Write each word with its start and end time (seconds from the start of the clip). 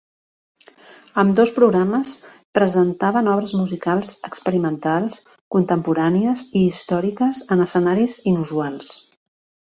Ambdós 1.23 1.51
programes 1.57 2.13
presentaven 2.57 3.29
obres 3.33 3.53
musicals 3.57 4.09
experimentals 4.29 5.19
contemporànies 5.57 6.47
i 6.61 6.63
històriques 6.71 7.43
en 7.57 7.61
escenaris 7.67 8.17
inusuals. 8.33 8.89